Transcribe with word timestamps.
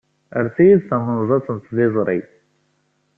Rret-iyi-d 0.45 0.83
tamenzaḍt 0.89 1.47
n 1.55 1.57
tliẓri. 1.65 2.19